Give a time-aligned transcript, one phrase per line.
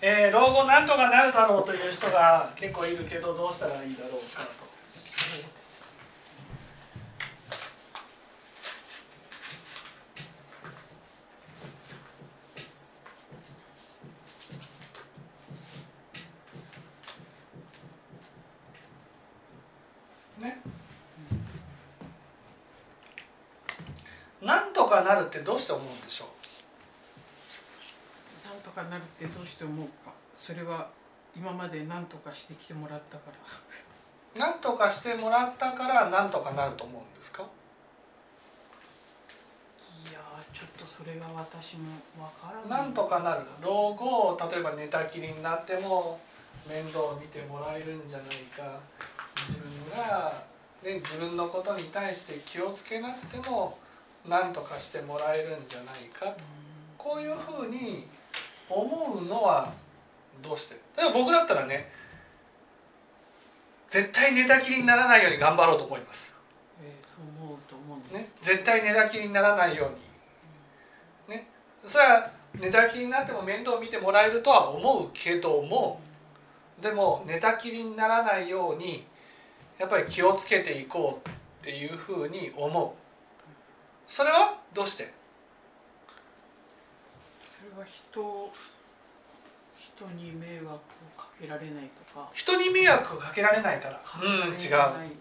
[0.00, 4.68] えー、老後なんとかなるだろうという人が結構いるけどどうしたらいいだろうかと。
[20.40, 20.58] ね、
[24.40, 26.37] なんとかなるってどうして思うんでしょう？
[28.78, 30.12] かなるってどうして思うか。
[30.38, 30.88] それは
[31.36, 33.32] 今まで何とかしてきてもらったか
[34.36, 34.40] ら。
[34.40, 37.42] なんとかしてもらったからなんとかなると思うんですか？
[40.08, 41.90] いやーちょっとそれが私も
[42.22, 42.84] わからない。
[42.84, 43.42] なんとかなる？
[43.62, 46.20] 老後例えば寝たきりになっても
[46.68, 48.78] 面倒を見てもらえるんじゃないか。
[49.34, 50.44] 自分が、
[50.84, 53.78] ね、自分のことに対して気をつけなくても
[54.28, 56.44] 何とかしてもらえるんじゃないかと。
[56.96, 58.06] こういうふうに
[58.68, 59.72] 思うのは
[60.42, 61.90] どうして例えば僕だったらね
[63.90, 66.36] 絶対寝たきりにならないように頑張ろうと思います、
[66.82, 69.90] えーそう思うと思うんね、絶対寝たきりにならないよう
[71.30, 71.36] に。
[71.36, 71.46] ね
[71.86, 76.00] それは寝たきりになっても面倒を見てもらえるとは思うけども
[76.80, 79.04] でも寝たきりにならないように
[79.78, 82.90] やっぱり気をつけていこうっていうふうに思う。
[84.10, 85.12] それはどうして？
[87.78, 88.52] は人
[89.76, 90.78] 人に迷惑を
[91.16, 92.28] かけられないとか。
[92.32, 93.94] 人に迷惑をかけられないから。
[93.96, 95.18] かうん違う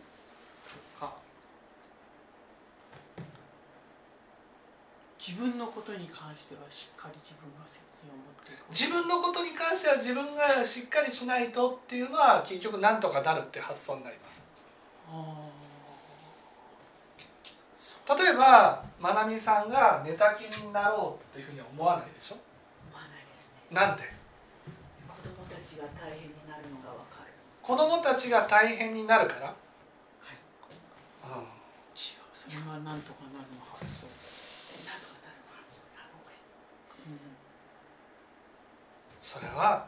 [5.28, 14.42] 自分のことに関してはしっかり自分が責任を持って自分のことに関しては自分がしっかりしないとっていうのは結局なんとかなるって発想になります。
[15.12, 15.36] あ
[18.18, 22.38] 例えばまなみさんが寝たきりになろうっていうふうには思わないでしょ？
[23.72, 24.04] なんで？
[25.08, 27.32] 子供たちが大変になるのがわかる。
[27.62, 29.56] 子供たちが大変になるから、はい。
[31.26, 31.44] うん。
[31.44, 34.08] 違うそれはなんとかなるの発想、
[34.88, 35.60] なんとかなるのは
[35.98, 36.24] あの
[37.08, 37.20] うん
[39.22, 39.88] それは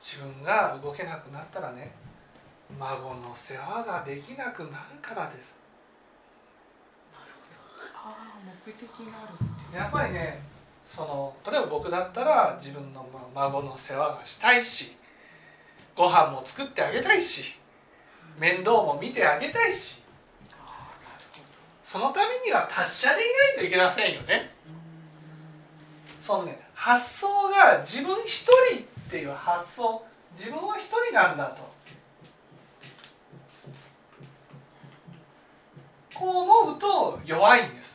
[0.00, 1.92] 自分が動けなくなったらね
[2.76, 5.56] 孫の世話ができなくなるからです。
[7.94, 8.88] ああ目的が
[9.22, 9.76] あるって。
[9.76, 10.42] やっぱりね
[10.86, 14.96] その例えば僕だったら自分の孫の世話がしたいし
[15.96, 17.58] ご飯も作ってあげたいし
[18.38, 20.02] 面倒も見てあげたいし
[21.82, 24.50] そのためには達者でいないといけませんよね。
[26.18, 30.02] そのね発想が自分一人っていう発想
[30.34, 31.70] 自分は一人なんだと。
[36.14, 37.91] こう思うと弱いんです。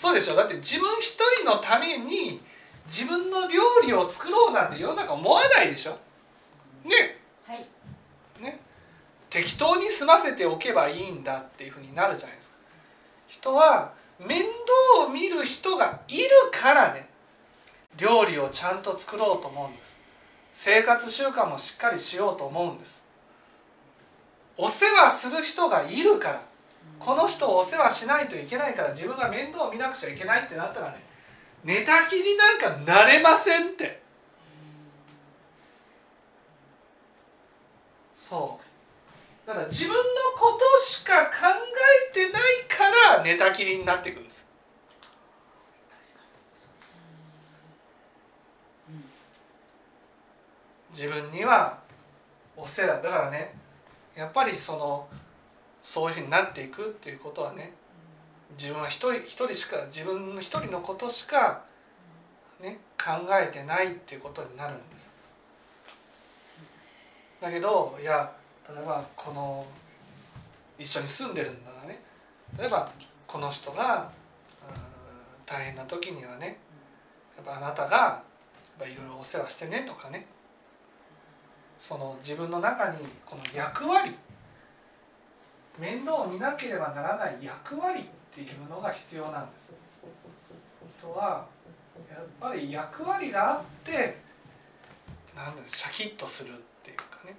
[0.00, 0.34] そうでしょ。
[0.34, 2.40] だって自分一人のために
[2.86, 5.98] 自分の料理を作ろうなんて世の中思わないでしょ。
[6.84, 7.20] ね。
[7.46, 7.66] はい。
[8.40, 8.60] ね。
[9.28, 12.56] 適当に済ませておけばいいんだっていうふうになるじゃないですか。
[13.28, 17.06] 人は面倒を見る人がいるからね。
[17.98, 19.98] 料理をちゃんと作ろうと思うんです。
[20.52, 23.04] 生活習慣もしっかりしようと思うんです。
[24.56, 26.49] お世話する人がいるから
[26.98, 31.02] この人をお世話しないといけないから自分が面倒を見なくちゃいけないってなったらね
[31.64, 34.00] 寝たきりなんかなれませんって。
[38.14, 38.58] そ
[39.44, 39.48] う。
[39.48, 40.00] だから自分の
[40.38, 41.32] ことしか考
[42.10, 44.48] えてないから寝たきりになっていくんです。
[50.92, 51.78] 自分には
[52.56, 53.02] お世話。
[53.02, 53.54] だからね
[54.14, 55.08] やっぱりその
[55.82, 57.72] そういうふうになっていくっていうことはね
[58.58, 61.62] 自分は一人一人しか自分の一人のことしか、
[62.60, 65.10] ね、考えてないっていうことになるんです。
[67.40, 68.30] だけどいや
[68.68, 69.66] 例えばこの
[70.78, 72.02] 一緒に住んでるんだらね
[72.58, 72.90] 例えば
[73.26, 74.10] この人が
[75.46, 76.58] 大変な時にはね
[77.36, 78.22] やっぱあなたが
[78.78, 80.26] いろいろお世話してねとかね
[81.78, 84.10] その自分の中にこの役割
[85.80, 88.04] 面倒を見なければならない役割っ
[88.34, 89.72] ていうのが必要なんです。
[91.00, 91.46] 人は
[92.08, 94.18] やっぱり役割があって
[95.34, 97.34] なんだシャキッとするっていうかね、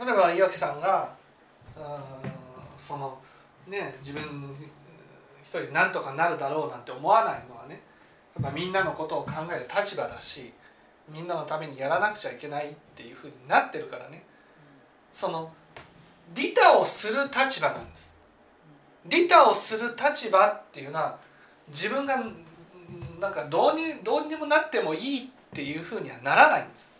[0.00, 1.14] うん、例えば岩木さんが
[1.76, 1.82] うん
[2.76, 3.18] その
[3.68, 4.22] ね自分
[5.42, 7.82] 一人でなんとかなるだろうなんて思わないのはね
[8.34, 10.52] やっぱみんなのことを考える立場だし
[11.10, 14.24] みんなのためにやらなくちゃいけないっていうふうになってるからね。
[15.12, 15.52] その
[16.34, 18.12] 利他をする立場なんです。
[19.06, 21.18] 利他をする立場っていうのは
[21.68, 22.34] 自分がん
[23.20, 26.90] なんかどうにどうにもなってもいいっていうふうにはならないんです。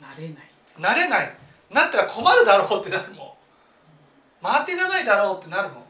[0.00, 0.50] なれない。
[0.78, 1.36] なれない。
[1.70, 4.42] なったら困るだろうってなるもん。
[4.42, 5.84] 回っていかないだろうってなるもん。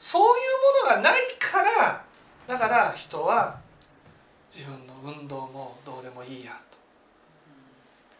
[0.00, 2.02] そういうものがないから
[2.46, 3.58] だから人は
[4.52, 6.78] 自分の運動もどうでもいいやと。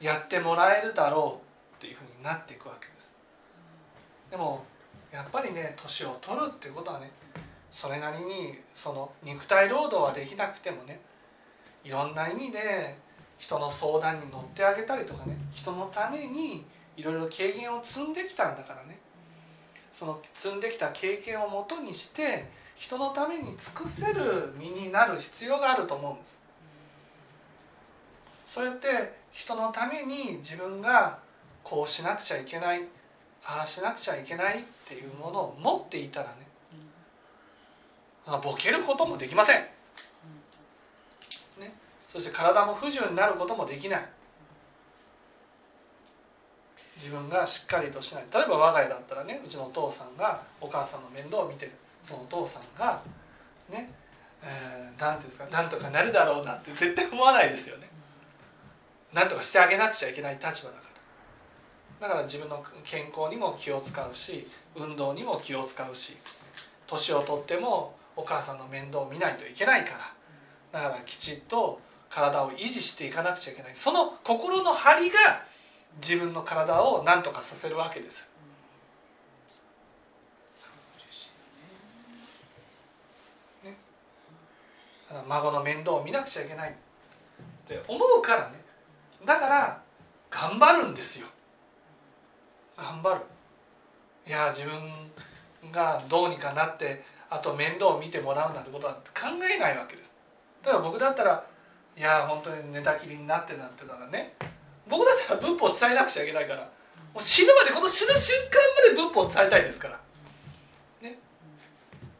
[0.05, 3.11] やってもらえるだろうっていうふうになっていくわけです。
[4.31, 4.65] でも
[5.13, 7.11] やっぱりね年を取るっていうことはね
[7.73, 11.01] それなりにその肉体労働はできなくてもね
[11.85, 12.97] いろんな意味で
[13.39, 16.65] 人の相談に乗ってあげたりとかね人のために
[16.97, 18.99] いろいろ経験を積んできたんだからね。
[19.93, 22.47] その積んできた経験をもとにして
[22.81, 26.41] 人のために尽くせる身になる必要があると思うんです。
[28.49, 28.89] そうやって
[29.33, 31.19] 人のために自分が
[31.63, 32.89] こうしなくちゃいけない
[33.45, 36.47] ああしなくちゃいけないっていうものを持っていたらね
[38.43, 39.61] ボケることもできません、
[41.61, 41.75] ね、
[42.11, 44.09] そして体も不自由になることもできない。
[46.97, 48.25] 自分がしっかりとしない。
[48.33, 51.73] 例えば我が家だったらねうちのお父さんがお母さんの面倒を見てる。
[51.73, 53.01] そのお父さんが
[53.69, 53.91] ね
[54.43, 57.91] えー、なんていうんですかなんとかなるだろうなって絶対思わないですよね。
[59.13, 60.89] なんとかしてあげなくちゃいけない立場だか
[62.01, 62.09] ら。
[62.09, 66.17] だから自分の健康にも気を使うし運動にも気を使うし
[66.87, 69.91] 年をとってもお母さんの面倒を見ないといけないか
[70.73, 70.81] ら。
[70.81, 73.73] だからきちっと体を維持していかなくちゃいけない。
[73.75, 75.43] その心の張りが
[76.01, 78.31] 自分の体を何とかさせるわけです
[83.65, 83.77] ね、
[85.29, 86.75] 孫の面倒を見なくちゃいけないっ
[87.67, 88.61] て思うからね。
[89.25, 89.83] だから
[90.31, 91.27] 頑張るんですよ。
[92.77, 93.21] 頑張る。
[94.27, 100.13] いや自分がどうにかなってあと面倒を見てもらうなんてことは考えないわけです。
[100.63, 101.45] だから僕だったら
[101.97, 104.35] いや本当に寝たきりになってなんてたらね。
[104.89, 106.63] 僕だったら仏法を伝えなくちゃいけないから。
[107.13, 108.61] もう死ぬまでこの死ぬ瞬間
[108.95, 110.01] まで仏法を伝えたいですから。
[111.03, 111.19] ね。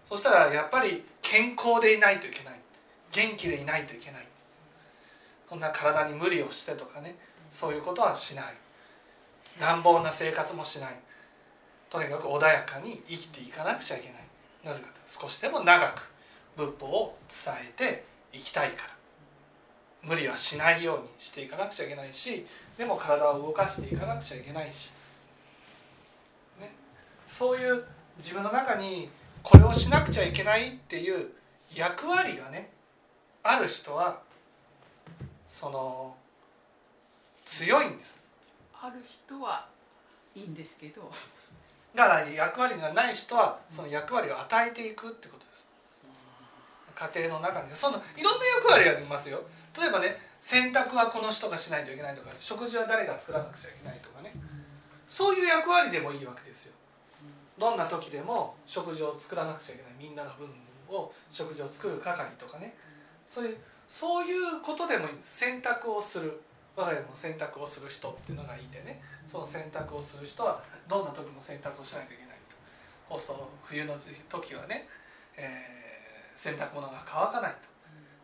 [0.05, 2.60] そしたらやっぱり健康でいないといけない。
[3.13, 4.27] 元気でいないといけない。
[5.49, 7.17] そんな体に無理をしてとかね。
[7.51, 8.45] そういうことはしない。
[9.61, 10.95] 乱暴な生活もしない。
[11.91, 14.23] とにかく穏やかに生きていかなくちゃいけない。
[14.65, 16.13] なぜかと少しでも長く
[16.57, 19.01] 仏法を伝えていきたいから。
[20.03, 22.47] 無理はしないようにしていかなくちゃいけないし
[22.79, 24.93] でも体を動かしていかなくちゃいけないし、
[26.59, 26.73] ね、
[27.29, 27.85] そういう
[28.19, 29.11] 自分の中に
[29.43, 31.31] これをしなくちゃいけないっていう
[31.75, 32.71] 役割がね
[33.43, 34.21] ある人は
[35.49, 36.15] その
[37.47, 38.21] 強いんです。
[38.73, 39.67] ある人は
[40.35, 41.11] いいんですけど。
[41.95, 45.67] だから役割がない人はその役割を与えていくってことです。
[46.95, 49.43] 家庭の中にそのいろんな役割がありますよ。
[49.79, 54.33] 例えばね洗濯はこの人がしないといけないとか食事は誰が作らなくちゃいけないとかね。
[55.09, 56.75] そういう役割でもいいわけですよ。
[57.59, 59.93] どんな時でも食事を作らなくちゃいけない。
[59.99, 60.49] みんなの分
[60.89, 62.75] を食事を作る係とかね
[63.31, 63.57] そういう
[63.89, 66.41] そういうことでも選択をする。
[66.77, 69.03] 我が家も選択をする人っていうのがいてね。
[69.27, 72.37] その選択をする人はどんな時も選択をしないといけない
[73.09, 73.19] と。
[73.19, 73.97] そう冬の
[74.29, 74.89] 時はね、
[75.37, 77.55] えー、洗濯物が乾かない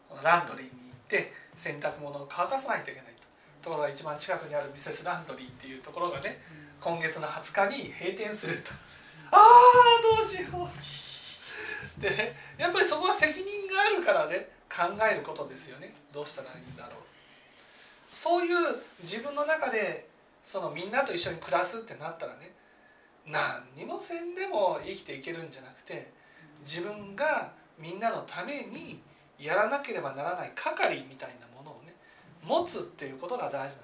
[0.09, 0.23] と。
[0.23, 3.27] ランドリーに行って洗濯物を乾かさないといけないと。
[3.63, 6.39] ところが一番近くにあるミセスランドリーっていうところがね
[6.81, 8.73] 今月の20日に閉店すると。
[9.31, 10.69] ああどうしよ
[11.99, 12.01] う。
[12.01, 15.95] でねやっぱりそこは責任があるからね考えることですよね。
[16.13, 16.93] どうしたらいいんだろう。
[18.13, 18.57] そういう
[19.03, 20.09] 自分の中で
[20.45, 22.55] そのみんなと一緒に暮らすってなったらね
[23.27, 26.13] 何にもせんでも生きていけるんじゃなくて
[26.61, 29.01] 自分がみんなのために
[29.39, 31.95] やらなければならない係みたいなものをね
[32.43, 33.77] 持つっていうことが大事なんです。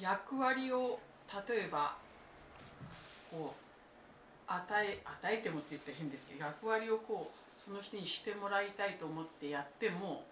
[0.00, 0.98] 役割を
[1.48, 1.96] 例えば
[3.30, 7.37] こう与え与えてもって言ったら変ですけど役割をこう
[7.68, 10.24] その人にしてもらいたいと思ってやっても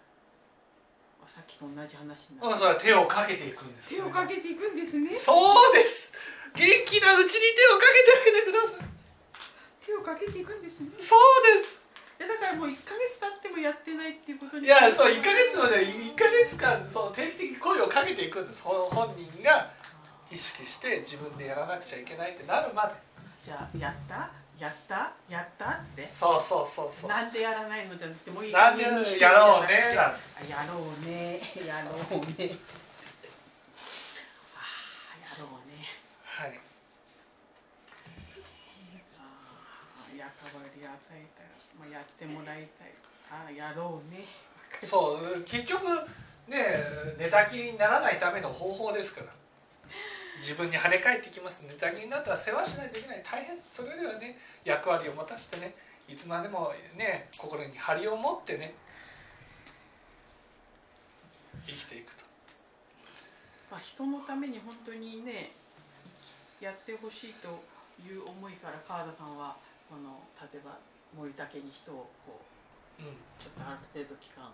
[1.29, 5.13] さっきと同じ話になる、それは手をかけていくんです、ね、手をかけていくんですね。
[5.13, 5.35] そ
[5.69, 6.13] うです。
[6.55, 8.87] 元気なうちに手をかけてあげてください。
[9.85, 10.89] 手をかけていくんですね。
[10.97, 11.19] そう
[11.53, 11.83] です。
[12.17, 18.63] いやだからもう1か月経ってもやってないっていうことにいやそう1か月まで1か月間その定期的に声をかけていくんです。
[18.63, 19.69] 本人が
[20.31, 22.95] 意識して自分でやらなくちゃいけないってなるまで。
[23.45, 24.31] じゃあやった？
[24.59, 25.11] やった？
[25.29, 25.69] やった？
[25.69, 26.07] って？
[26.07, 27.09] そうそうそうそう。
[27.09, 28.53] なんでやらないのじゃなくてもういい。
[28.53, 29.19] なんでやろうね？
[29.19, 29.73] やろうね
[30.49, 31.39] やろうね。
[31.67, 32.57] やろうね。
[34.55, 34.59] ああ
[35.21, 35.85] やろうね。
[36.25, 36.59] はい。
[40.17, 40.25] 役
[40.57, 41.49] 割与えたら、
[41.79, 42.87] まあ、やってもらいたい。
[43.29, 44.23] あやろうね。
[44.83, 45.85] そう結局
[46.47, 46.83] ね
[47.17, 49.27] 寝たきりにならないための方法ですから
[50.39, 51.63] 自分に跳ね返ってきます。
[51.67, 53.23] 寝たきりになったら世話しないといけない。
[53.23, 53.57] 大変。
[53.69, 55.75] それよりはね役割を持たせてね。
[56.07, 58.73] いつまでもね心に張りを持ってね
[61.65, 62.23] 生きていくと。
[63.69, 65.51] まあ、人のために本当にね
[66.61, 67.49] やってほしいと
[67.99, 69.57] いう思いから川田さんは
[69.89, 70.77] この例えば
[71.15, 72.39] 森竹に人をこ
[72.99, 73.17] ううん。
[73.39, 74.49] ちょっとある程度期間を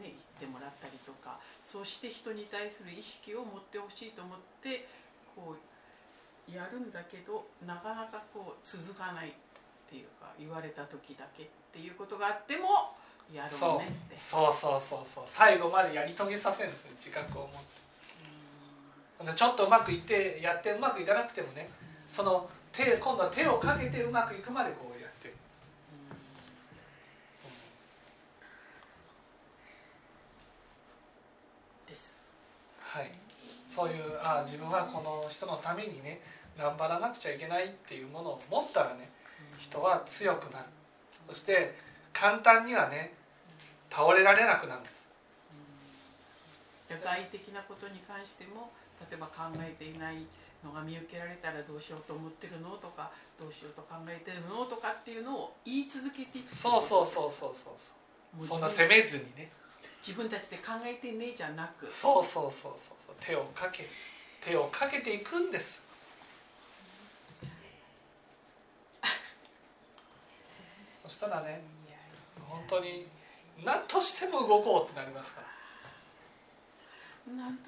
[0.00, 4.88] ね行ってもらったりとかそうして人に対する意識を持ってほしいと思って
[5.38, 9.32] こうやるんだけどなかなかこう続かないっ
[9.88, 12.96] ていうか言われた時だけっていうことがあっても
[13.32, 14.18] やろそうねって。
[14.18, 15.24] そうそうそうそう。
[15.26, 17.88] 最後までやり遂げさせるんですね自覚を持って。
[19.34, 21.68] ちょっとうまくいってやってうまくいかなくてもね
[22.06, 25.42] その手今度は手をかけてうまくいくまでこうやってるんで
[31.94, 32.20] すです。
[32.78, 33.10] はい、
[33.78, 36.20] そういうああ自分はこの人のためにね
[36.58, 39.08] 頑張らなくちゃいけないっていうものを持ったらね
[39.56, 40.64] 人は強くなる。
[41.28, 41.78] そして
[42.12, 43.14] 簡単にはね
[43.88, 45.08] 倒れられなくなるんです。
[46.90, 48.72] 社会的なことに関しても
[49.08, 50.26] 例えば考えていない
[50.64, 57.94] のが見受けられたらどうしようと思ってるのとかどうしようと考えてるのとかっていうのを言い続けていくそうそうそうそうそうそ
[58.34, 58.38] う。
[58.38, 59.52] もうそんな責めずにね
[60.06, 61.90] 自分たちで考えてねえじゃなく。
[61.90, 63.16] そうそうそうそうそう。
[63.20, 63.86] 手をかけ
[64.40, 65.82] 手をかけていくんです。
[71.02, 71.62] そしたらね
[72.48, 73.08] 本当に
[73.64, 75.48] 何としても動こうってなりますから。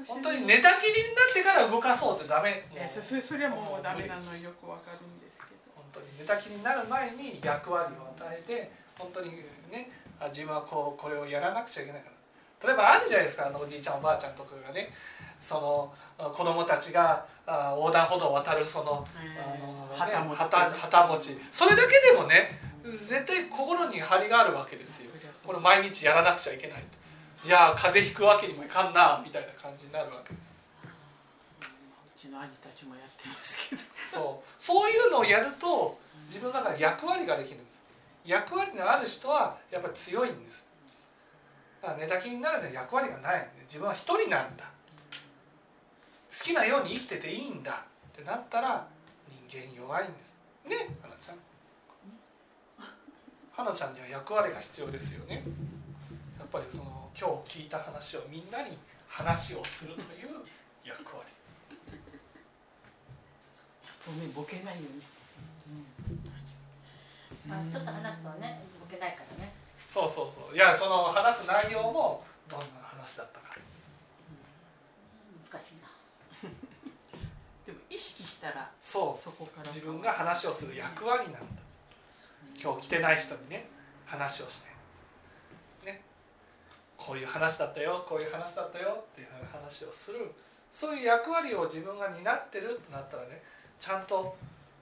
[0.07, 2.67] 本当に寝たきりになってから動かそうってダメ。
[2.71, 5.49] もうえそそそれはもうダメなのよくわかるんですけど。
[5.77, 9.37] 本当に寝たきりになる前に役割を与えて本当に
[9.71, 12.17] ねあ自分はこうこれをやらなくちゃいけないから
[12.63, 14.91] 例えばあるじゃないですかあのおじいちゃんおばあちゃんとかがね。
[15.41, 20.39] そのあ子供たちがあ横断歩道を渡るそのあの、ね、旗持ち。
[20.39, 21.39] 旗旗持ち。
[21.51, 25.11] それだけでもね絶対心に張りがあるわけですよ。
[25.47, 26.85] これ毎日やらなくちゃいけない
[27.43, 27.49] と。
[27.49, 30.53] いやー風邪ひくわけにもいかんなみたいな感じになるわけです。
[31.63, 33.83] うちの兄たちもやってますけど。
[34.11, 34.63] そう。
[34.63, 37.81] そういうのをやると自分の中で役割ができるんです。
[38.27, 40.67] 役割のある人はやっぱり強いんです
[41.83, 43.49] だから寝たきりになるのは役割がない。
[43.67, 44.65] 自分は一人なんだ。
[46.39, 48.87] 好きなように生きてていいんだってなったら
[49.49, 50.35] 人間弱いんです。
[50.67, 51.37] ね花ちゃん。
[53.53, 55.43] 花ちゃんには役割が必要ですよね。
[56.39, 60.45] やっぱりその今日聞いた話をみんなに話をするという
[60.85, 61.31] 役割。
[64.07, 65.07] ごめんボケないよね、
[67.47, 69.53] まあ、ちょっと話すとねボケないからね
[69.93, 70.55] そうそうそう。
[70.55, 73.57] いやその話す内容もどんな話だったか。
[75.51, 75.89] 難しいな。
[77.67, 79.21] でも意識したらそう。
[79.21, 81.63] そこから自分が話をする役割なんだ。
[82.63, 83.69] 今日来てない人にね
[84.07, 84.71] 話をして。
[85.85, 86.05] ね。
[86.97, 90.33] こういう話だったよこういう話だったよっていう話をする。
[90.71, 93.43] そういう役割を自分が担ってるってなったらね
[93.81, 94.37] ちゃんと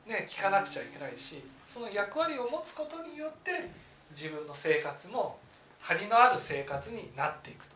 [0.04, 3.70] ね聞かなくちゃいけないしその役割を持つことによって
[4.10, 5.38] 自分の生活も
[5.80, 7.74] 張りのある生活になっていくと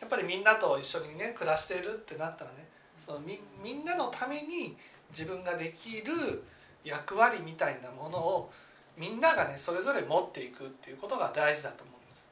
[0.00, 2.68] やっぱりみんなと一緒にね暮らしているってなったらね
[3.04, 4.76] そのみみんなのために
[5.10, 6.42] 自分ができる
[6.84, 8.52] 役割みたいなものを
[8.96, 12.28] みんながねそれぞれ持っていくっていうことが大事だと思うんです。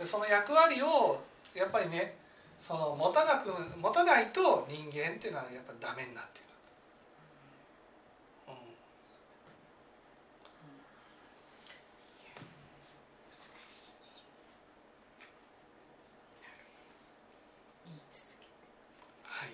[0.00, 1.22] でその役割を
[1.54, 2.19] やっぱりね
[2.60, 6.46] その持たなく持たないと人間っていうのはやっぱりダメになっていく。
[8.48, 8.54] うん
[19.24, 19.48] はい。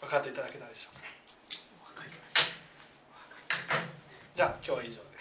[0.00, 1.02] 分かっていただけたでしょうか？
[4.36, 5.13] じゃあ今日は以上です。